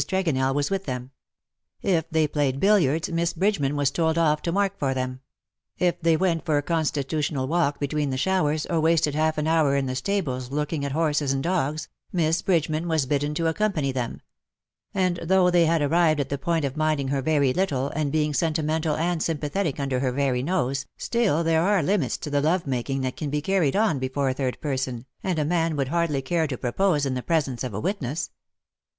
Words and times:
Trcgonell 0.01 0.55
was 0.55 0.71
with 0.71 0.85
them; 0.85 1.11
if 1.83 2.09
they 2.09 2.27
played 2.27 2.59
billiards, 2.59 3.09
Miss 3.11 3.33
Bridgeman 3.33 3.75
was 3.75 3.91
told 3.91 4.17
oif 4.17 4.41
to 4.41 4.51
mark 4.51 4.75
for 4.79 4.95
them; 4.95 5.19
if 5.77 6.01
they 6.01 6.17
went 6.17 6.43
for 6.43 6.57
a 6.57 6.63
con 6.63 6.77
104 6.77 7.03
^^ 7.03 7.03
LOVE! 7.03 7.05
THOU 7.05 7.05
ART 7.05 7.05
LEADIXG 7.05 7.13
ME 7.13 7.17
stitutional 7.21 7.47
walk 7.47 7.79
between 7.79 8.09
the 8.09 8.17
showers,, 8.17 8.65
or 8.65 8.79
wasted 8.79 9.13
half 9.13 9.37
an 9.37 9.45
hour 9.45 9.75
in 9.75 9.85
the 9.85 9.93
stables 9.95 10.49
looking 10.49 10.83
at 10.83 10.93
horses 10.93 11.33
and 11.33 11.45
dogs^ 11.45 11.87
Miss 12.11 12.41
Bridgeman 12.41 12.87
was 12.87 13.05
bidden 13.05 13.35
to 13.35 13.45
accompany 13.45 13.91
them; 13.91 14.23
and 14.91 15.17
though 15.17 15.51
they 15.51 15.67
had 15.67 15.83
arrived 15.83 16.19
at 16.19 16.29
the 16.29 16.39
point 16.39 16.65
of 16.65 16.75
minding 16.75 17.09
her 17.09 17.21
very 17.21 17.53
little, 17.53 17.89
and 17.89 18.11
being 18.11 18.33
sentimental 18.33 18.95
and 18.95 19.21
sympathetic 19.21 19.79
under 19.79 19.99
her 19.99 20.11
very 20.11 20.41
nose, 20.41 20.87
still 20.97 21.43
there 21.43 21.61
are 21.61 21.83
limita 21.83 22.17
to 22.21 22.31
the 22.31 22.41
love 22.41 22.65
making 22.65 23.01
that 23.01 23.15
can 23.17 23.29
be 23.29 23.39
carried 23.39 23.75
on 23.75 23.99
before 23.99 24.29
a 24.29 24.33
third 24.33 24.59
person, 24.61 25.05
and 25.21 25.37
a 25.37 25.45
man 25.45 25.75
would 25.75 25.89
hardly 25.89 26.23
care 26.23 26.47
to 26.47 26.57
propose 26.57 27.05
in 27.05 27.13
the 27.13 27.21
presence 27.21 27.63
of 27.63 27.75
a 27.75 27.79
witness. 27.79 28.31